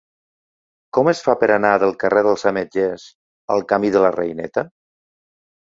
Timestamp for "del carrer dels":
1.83-2.47